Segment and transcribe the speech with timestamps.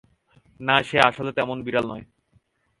[0.59, 2.05] না, সে আসলে তেমন বিড়াল নয়।